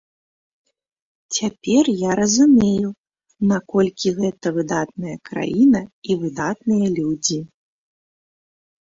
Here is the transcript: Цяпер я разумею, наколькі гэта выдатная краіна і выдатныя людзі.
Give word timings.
Цяпер 1.37 1.85
я 1.99 2.11
разумею, 2.21 2.89
наколькі 3.53 4.15
гэта 4.19 4.47
выдатная 4.59 5.17
краіна 5.31 5.79
і 6.09 6.21
выдатныя 6.27 6.85
людзі. 6.99 7.39